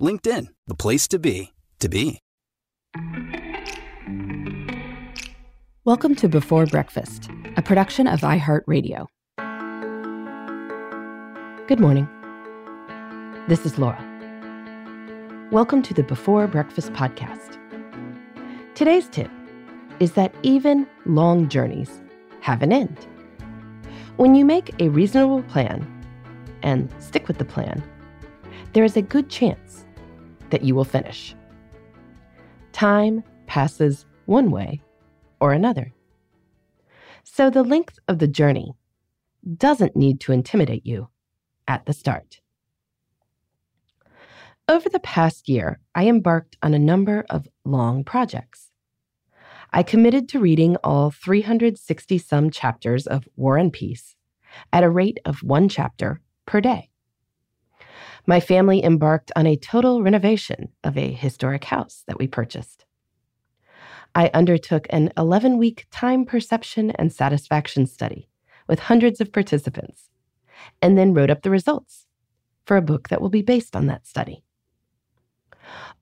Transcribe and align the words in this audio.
LinkedIn, 0.00 0.46
the 0.66 0.74
place 0.74 1.06
to 1.08 1.18
be, 1.18 1.52
to 1.78 1.88
be. 1.88 2.20
Welcome 5.84 6.14
to 6.16 6.28
Before 6.28 6.64
Breakfast, 6.64 7.28
a 7.58 7.62
production 7.62 8.06
of 8.06 8.20
iHeartRadio. 8.20 9.06
Good 11.66 11.80
morning. 11.80 12.08
This 13.46 13.66
is 13.66 13.78
Laura. 13.78 14.02
Welcome 15.52 15.82
to 15.82 15.92
the 15.92 16.02
Before 16.02 16.46
Breakfast 16.46 16.94
podcast. 16.94 17.58
Today's 18.74 19.06
tip 19.08 19.30
is 19.98 20.12
that 20.12 20.34
even 20.42 20.86
long 21.04 21.46
journeys 21.50 22.00
have 22.40 22.62
an 22.62 22.72
end. 22.72 23.06
When 24.16 24.34
you 24.34 24.46
make 24.46 24.80
a 24.80 24.88
reasonable 24.88 25.42
plan 25.42 25.86
and 26.62 26.90
stick 27.00 27.28
with 27.28 27.36
the 27.36 27.44
plan, 27.44 27.82
there 28.72 28.84
is 28.84 28.96
a 28.96 29.02
good 29.02 29.28
chance 29.28 29.84
that 30.50 30.62
you 30.62 30.74
will 30.74 30.84
finish. 30.84 31.34
Time 32.72 33.22
passes 33.46 34.06
one 34.26 34.50
way 34.50 34.80
or 35.40 35.52
another. 35.52 35.92
So 37.24 37.50
the 37.50 37.62
length 37.62 37.98
of 38.08 38.18
the 38.18 38.28
journey 38.28 38.74
doesn't 39.56 39.96
need 39.96 40.20
to 40.20 40.32
intimidate 40.32 40.86
you 40.86 41.08
at 41.66 41.86
the 41.86 41.92
start. 41.92 42.40
Over 44.68 44.88
the 44.88 45.00
past 45.00 45.48
year, 45.48 45.80
I 45.94 46.06
embarked 46.06 46.56
on 46.62 46.74
a 46.74 46.78
number 46.78 47.24
of 47.28 47.48
long 47.64 48.04
projects. 48.04 48.70
I 49.72 49.82
committed 49.82 50.28
to 50.28 50.40
reading 50.40 50.76
all 50.84 51.10
360 51.10 52.18
some 52.18 52.50
chapters 52.50 53.06
of 53.06 53.28
War 53.36 53.56
and 53.56 53.72
Peace 53.72 54.16
at 54.72 54.84
a 54.84 54.90
rate 54.90 55.18
of 55.24 55.42
one 55.42 55.68
chapter 55.68 56.20
per 56.46 56.60
day. 56.60 56.90
My 58.26 58.40
family 58.40 58.84
embarked 58.84 59.32
on 59.34 59.46
a 59.46 59.56
total 59.56 60.02
renovation 60.02 60.68
of 60.84 60.96
a 60.96 61.12
historic 61.12 61.64
house 61.64 62.04
that 62.06 62.18
we 62.18 62.26
purchased. 62.26 62.84
I 64.14 64.30
undertook 64.34 64.86
an 64.90 65.12
11 65.16 65.56
week 65.56 65.86
time 65.90 66.24
perception 66.24 66.90
and 66.92 67.12
satisfaction 67.12 67.86
study 67.86 68.28
with 68.68 68.80
hundreds 68.80 69.20
of 69.20 69.32
participants, 69.32 70.10
and 70.82 70.96
then 70.96 71.14
wrote 71.14 71.30
up 71.30 71.42
the 71.42 71.50
results 71.50 72.06
for 72.64 72.76
a 72.76 72.82
book 72.82 73.08
that 73.08 73.20
will 73.20 73.30
be 73.30 73.42
based 73.42 73.74
on 73.74 73.86
that 73.86 74.06
study. 74.06 74.44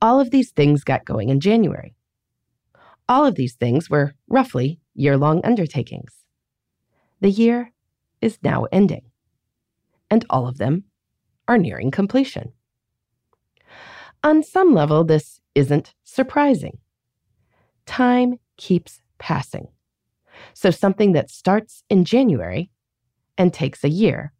All 0.00 0.20
of 0.20 0.30
these 0.30 0.50
things 0.50 0.84
got 0.84 1.04
going 1.04 1.28
in 1.28 1.40
January. 1.40 1.94
All 3.08 3.24
of 3.24 3.34
these 3.34 3.54
things 3.54 3.88
were 3.88 4.14
roughly 4.28 4.80
year 4.94 5.16
long 5.16 5.44
undertakings. 5.44 6.24
The 7.20 7.30
year 7.30 7.72
is 8.20 8.38
now 8.42 8.66
ending, 8.72 9.10
and 10.10 10.24
all 10.28 10.48
of 10.48 10.58
them 10.58 10.84
are 11.48 11.58
nearing 11.58 11.90
completion. 11.90 12.52
On 14.22 14.42
some 14.42 14.74
level, 14.74 15.04
this 15.04 15.40
isn't 15.54 15.94
surprising 16.04 16.78
time 17.86 18.38
keeps 18.56 19.00
passing. 19.18 19.68
So 20.52 20.70
something 20.70 21.12
that 21.12 21.30
starts 21.30 21.84
in 21.88 22.04
January 22.04 22.70
and 23.38 23.54
takes 23.54 23.84
a 23.84 23.88
year 23.88 24.32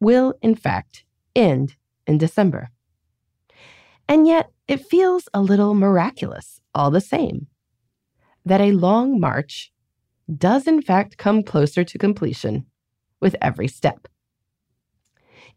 will, 0.00 0.34
in 0.40 0.54
fact, 0.54 1.04
end 1.36 1.76
in 2.06 2.18
December. 2.18 2.70
And 4.08 4.26
yet, 4.26 4.50
it 4.68 4.86
feels 4.86 5.28
a 5.34 5.42
little 5.42 5.74
miraculous 5.74 6.60
all 6.74 6.90
the 6.90 7.00
same 7.00 7.48
that 8.44 8.60
a 8.60 8.72
long 8.72 9.20
march 9.20 9.72
does, 10.34 10.66
in 10.66 10.82
fact, 10.82 11.18
come 11.18 11.42
closer 11.42 11.84
to 11.84 11.98
completion 11.98 12.66
with 13.20 13.36
every 13.40 13.68
step. 13.68 14.08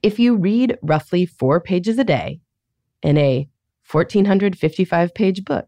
If 0.06 0.20
you 0.20 0.36
read 0.36 0.78
roughly 0.84 1.26
four 1.26 1.60
pages 1.60 1.98
a 1.98 2.04
day 2.04 2.40
in 3.02 3.18
a 3.18 3.50
1455 3.92 5.16
page 5.16 5.44
book, 5.44 5.66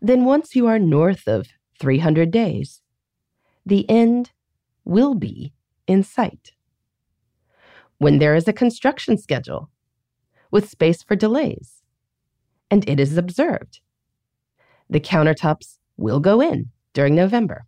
then 0.00 0.24
once 0.24 0.54
you 0.54 0.68
are 0.68 0.78
north 0.78 1.26
of 1.26 1.48
300 1.80 2.30
days, 2.30 2.80
the 3.66 3.90
end 3.90 4.30
will 4.84 5.16
be 5.16 5.52
in 5.88 6.04
sight. 6.04 6.52
When 7.96 8.20
there 8.20 8.36
is 8.36 8.46
a 8.46 8.52
construction 8.52 9.18
schedule 9.18 9.68
with 10.52 10.70
space 10.70 11.02
for 11.02 11.16
delays, 11.16 11.82
and 12.70 12.88
it 12.88 13.00
is 13.00 13.18
observed, 13.18 13.80
the 14.88 15.00
countertops 15.00 15.78
will 15.96 16.20
go 16.20 16.40
in 16.40 16.70
during 16.92 17.16
November 17.16 17.66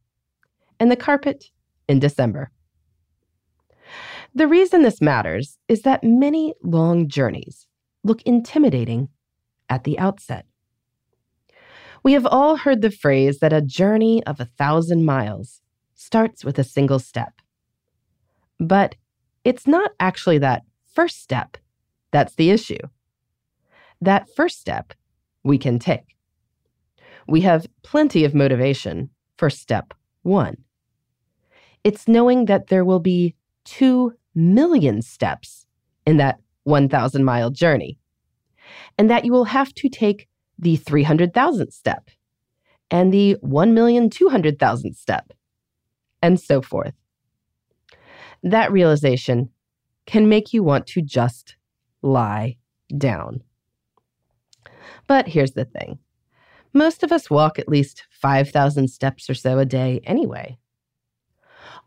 and 0.78 0.92
the 0.92 1.02
carpet 1.08 1.46
in 1.88 1.98
December. 1.98 2.52
The 4.34 4.46
reason 4.46 4.82
this 4.82 5.00
matters 5.00 5.58
is 5.68 5.82
that 5.82 6.04
many 6.04 6.54
long 6.62 7.08
journeys 7.08 7.66
look 8.04 8.22
intimidating 8.22 9.08
at 9.68 9.84
the 9.84 9.98
outset. 9.98 10.46
We 12.02 12.12
have 12.12 12.26
all 12.26 12.56
heard 12.56 12.80
the 12.80 12.90
phrase 12.90 13.40
that 13.40 13.52
a 13.52 13.60
journey 13.60 14.24
of 14.24 14.40
a 14.40 14.44
thousand 14.44 15.04
miles 15.04 15.60
starts 15.94 16.44
with 16.44 16.58
a 16.58 16.64
single 16.64 16.98
step. 16.98 17.32
But 18.58 18.94
it's 19.44 19.66
not 19.66 19.90
actually 19.98 20.38
that 20.38 20.62
first 20.94 21.22
step 21.22 21.56
that's 22.10 22.34
the 22.34 22.50
issue. 22.50 22.78
That 24.00 24.28
first 24.34 24.60
step 24.60 24.94
we 25.44 25.58
can 25.58 25.78
take. 25.78 26.16
We 27.28 27.42
have 27.42 27.66
plenty 27.82 28.24
of 28.24 28.34
motivation 28.34 29.10
for 29.36 29.50
step 29.50 29.94
one. 30.22 30.56
It's 31.84 32.08
knowing 32.08 32.46
that 32.46 32.68
there 32.68 32.84
will 32.84 32.98
be 33.00 33.36
2 33.64 34.14
million 34.34 35.02
steps 35.02 35.66
in 36.06 36.16
that 36.18 36.40
1,000 36.64 37.24
mile 37.24 37.50
journey, 37.50 37.98
and 38.98 39.10
that 39.10 39.24
you 39.24 39.32
will 39.32 39.44
have 39.44 39.74
to 39.74 39.88
take 39.88 40.28
the 40.58 40.76
300,000th 40.76 41.72
step, 41.72 42.10
and 42.90 43.12
the 43.12 43.36
1,200,000th 43.42 44.96
step, 44.96 45.32
and 46.22 46.38
so 46.38 46.60
forth. 46.60 46.94
That 48.42 48.72
realization 48.72 49.50
can 50.06 50.28
make 50.28 50.52
you 50.52 50.62
want 50.62 50.86
to 50.88 51.02
just 51.02 51.56
lie 52.02 52.56
down. 52.96 53.42
But 55.06 55.28
here's 55.28 55.52
the 55.52 55.64
thing 55.64 55.98
most 56.72 57.02
of 57.02 57.10
us 57.12 57.28
walk 57.30 57.58
at 57.58 57.68
least 57.68 58.06
5,000 58.10 58.88
steps 58.88 59.28
or 59.28 59.34
so 59.34 59.58
a 59.58 59.64
day 59.64 60.00
anyway. 60.04 60.58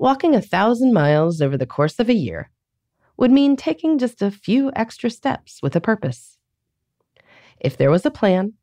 Walking 0.04 0.36
a 0.36 0.42
thousand 0.42 0.92
miles 0.92 1.42
over 1.42 1.56
the 1.56 1.66
course 1.66 1.98
of 1.98 2.10
a 2.10 2.14
year 2.14 2.52
would 3.16 3.32
mean 3.32 3.56
taking 3.56 3.98
just 3.98 4.22
a 4.22 4.32
few 4.32 4.70
extra 4.76 5.10
steps 5.10 5.62
with 5.64 5.78
a 5.78 5.80
purpose. 5.80 6.38
If 7.58 7.78
there 7.78 7.90
was 7.90 8.06
a 8.06 8.12
plan, 8.12 8.56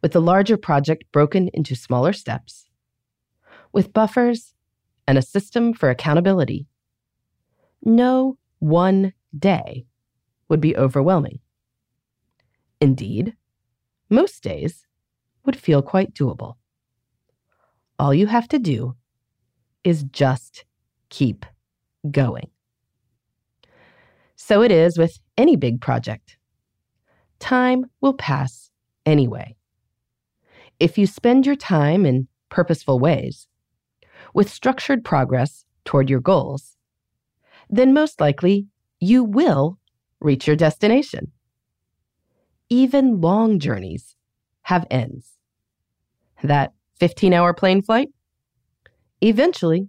with 0.00 0.12
the 0.12 0.22
larger 0.22 0.56
project 0.56 1.04
broken 1.12 1.50
into 1.52 1.76
smaller 1.76 2.14
steps, 2.14 2.70
with 3.74 3.92
buffers 3.92 4.54
and 5.06 5.18
a 5.18 5.28
system 5.36 5.74
for 5.74 5.90
accountability. 5.90 6.66
No 7.84 8.38
one 8.58 9.12
day 9.38 9.84
would 10.48 10.62
be 10.62 10.74
overwhelming. 10.74 11.40
Indeed, 12.80 13.36
most 14.08 14.42
days 14.42 14.86
would 15.44 15.56
feel 15.56 15.82
quite 15.82 16.14
doable. 16.14 16.54
All 17.98 18.14
you 18.14 18.28
have 18.28 18.48
to 18.48 18.58
do 18.58 18.96
is 19.84 20.04
just 20.04 20.64
keep 21.08 21.46
going. 22.10 22.50
So 24.36 24.62
it 24.62 24.70
is 24.70 24.98
with 24.98 25.18
any 25.36 25.56
big 25.56 25.80
project. 25.80 26.36
Time 27.38 27.86
will 28.00 28.14
pass 28.14 28.70
anyway. 29.04 29.56
If 30.80 30.96
you 30.96 31.06
spend 31.06 31.44
your 31.44 31.56
time 31.56 32.06
in 32.06 32.28
purposeful 32.48 32.98
ways, 32.98 33.48
with 34.34 34.50
structured 34.50 35.04
progress 35.04 35.64
toward 35.84 36.10
your 36.10 36.20
goals, 36.20 36.76
then 37.68 37.92
most 37.92 38.20
likely 38.20 38.66
you 39.00 39.24
will 39.24 39.78
reach 40.20 40.46
your 40.46 40.56
destination. 40.56 41.32
Even 42.68 43.20
long 43.20 43.58
journeys 43.58 44.16
have 44.62 44.86
ends. 44.90 45.32
That 46.42 46.72
15 47.00 47.32
hour 47.32 47.54
plane 47.54 47.82
flight? 47.82 48.10
Eventually, 49.20 49.88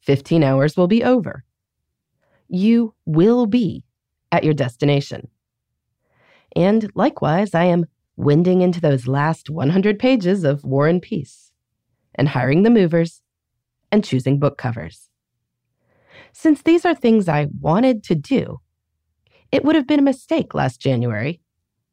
15 0.00 0.42
hours 0.42 0.76
will 0.76 0.88
be 0.88 1.02
over. 1.02 1.44
You 2.48 2.94
will 3.06 3.46
be 3.46 3.84
at 4.30 4.44
your 4.44 4.54
destination. 4.54 5.28
And 6.54 6.90
likewise, 6.94 7.54
I 7.54 7.64
am 7.64 7.86
winding 8.16 8.60
into 8.60 8.80
those 8.80 9.06
last 9.06 9.48
100 9.48 9.98
pages 9.98 10.44
of 10.44 10.64
War 10.64 10.86
and 10.86 11.00
Peace 11.00 11.52
and 12.14 12.28
hiring 12.28 12.62
the 12.62 12.70
movers 12.70 13.22
and 13.90 14.04
choosing 14.04 14.38
book 14.38 14.58
covers. 14.58 15.08
Since 16.32 16.62
these 16.62 16.84
are 16.84 16.94
things 16.94 17.28
I 17.28 17.48
wanted 17.60 18.02
to 18.04 18.14
do, 18.14 18.60
it 19.50 19.64
would 19.64 19.76
have 19.76 19.86
been 19.86 19.98
a 19.98 20.02
mistake 20.02 20.54
last 20.54 20.80
January 20.80 21.40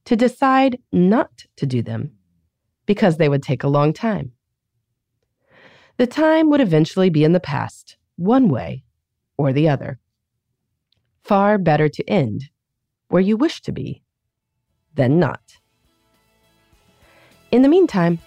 to 0.05 0.15
decide 0.15 0.79
not 0.91 1.45
to 1.57 1.65
do 1.65 1.81
them 1.81 2.11
because 2.85 3.17
they 3.17 3.29
would 3.29 3.43
take 3.43 3.63
a 3.63 3.67
long 3.67 3.93
time. 3.93 4.31
The 5.99 6.07
time 6.07 6.49
would 6.49 6.61
eventually 6.61 7.09
be 7.09 7.25
in 7.25 7.33
the 7.33 7.41
past, 7.41 7.97
one 8.15 8.47
way 8.47 8.85
or 9.37 9.51
the 9.51 9.67
other. 9.67 9.99
Far 11.25 11.57
better 11.57 11.89
to 11.89 12.09
end 12.09 12.45
where 13.09 13.21
you 13.21 13.35
wish 13.35 13.59
to 13.63 13.73
be 13.73 14.01
than 14.93 15.19
not. 15.19 15.41
In 17.51 17.63
the 17.63 17.67
meantime, 17.67 18.19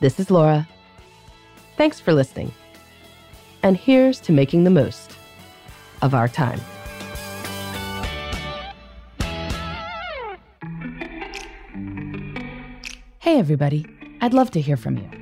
this 0.00 0.18
is 0.18 0.30
Laura. 0.30 0.66
Thanks 1.76 2.00
for 2.00 2.14
listening. 2.14 2.50
And 3.62 3.76
here's 3.76 4.18
to 4.20 4.32
making 4.32 4.64
the 4.64 4.70
most 4.70 5.14
of 6.00 6.14
our 6.14 6.26
time. 6.26 6.60
Hey, 13.18 13.38
everybody. 13.38 13.84
I'd 14.22 14.32
love 14.32 14.50
to 14.52 14.60
hear 14.62 14.78
from 14.78 14.96
you. 14.96 15.21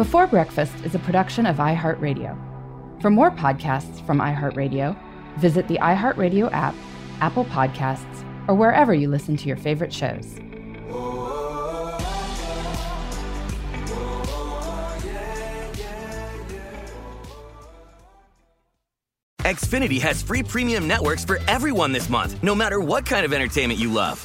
Before 0.00 0.26
Breakfast 0.26 0.72
is 0.82 0.94
a 0.94 0.98
production 0.98 1.44
of 1.44 1.56
iHeartRadio. 1.56 2.34
For 3.02 3.10
more 3.10 3.30
podcasts 3.30 4.00
from 4.06 4.18
iHeartRadio, 4.18 4.96
visit 5.36 5.68
the 5.68 5.76
iHeartRadio 5.76 6.50
app, 6.52 6.74
Apple 7.20 7.44
Podcasts, 7.44 8.24
or 8.48 8.54
wherever 8.54 8.94
you 8.94 9.10
listen 9.10 9.36
to 9.36 9.46
your 9.46 9.58
favorite 9.58 9.92
shows. 9.92 10.24
Xfinity 19.40 20.00
has 20.00 20.22
free 20.22 20.42
premium 20.42 20.88
networks 20.88 21.26
for 21.26 21.40
everyone 21.46 21.92
this 21.92 22.08
month, 22.08 22.42
no 22.42 22.54
matter 22.54 22.80
what 22.80 23.04
kind 23.04 23.26
of 23.26 23.34
entertainment 23.34 23.78
you 23.78 23.92
love. 23.92 24.24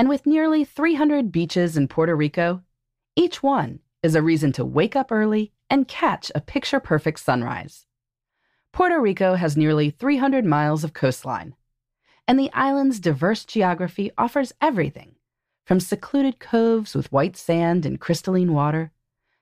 And 0.00 0.08
with 0.08 0.24
nearly 0.24 0.64
300 0.64 1.30
beaches 1.30 1.76
in 1.76 1.86
Puerto 1.86 2.16
Rico, 2.16 2.62
each 3.16 3.42
one 3.42 3.80
is 4.02 4.14
a 4.14 4.22
reason 4.22 4.50
to 4.52 4.64
wake 4.64 4.96
up 4.96 5.12
early 5.12 5.52
and 5.68 5.86
catch 5.86 6.32
a 6.34 6.40
picture 6.40 6.80
perfect 6.80 7.20
sunrise. 7.20 7.84
Puerto 8.72 8.98
Rico 8.98 9.34
has 9.34 9.58
nearly 9.58 9.90
300 9.90 10.46
miles 10.46 10.84
of 10.84 10.94
coastline, 10.94 11.54
and 12.26 12.38
the 12.38 12.50
island's 12.54 12.98
diverse 12.98 13.44
geography 13.44 14.10
offers 14.16 14.54
everything 14.62 15.16
from 15.66 15.80
secluded 15.80 16.38
coves 16.38 16.94
with 16.94 17.12
white 17.12 17.36
sand 17.36 17.84
and 17.84 18.00
crystalline 18.00 18.54
water 18.54 18.92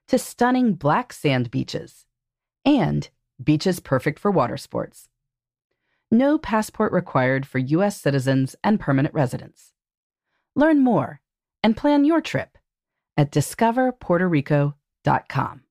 to 0.08 0.18
stunning 0.18 0.72
black 0.72 1.12
sand 1.12 1.52
beaches 1.52 2.04
and 2.64 3.10
beaches 3.40 3.78
perfect 3.78 4.18
for 4.18 4.32
water 4.32 4.56
sports 4.56 5.08
no 6.10 6.36
passport 6.36 6.90
required 6.90 7.46
for 7.46 7.58
U.S. 7.58 8.00
citizens 8.00 8.56
and 8.64 8.80
permanent 8.80 9.14
residents. 9.14 9.72
Learn 10.58 10.82
more 10.82 11.20
and 11.62 11.76
plan 11.76 12.04
your 12.04 12.20
trip 12.20 12.58
at 13.16 13.30
discoverpuertorico.com. 13.30 15.62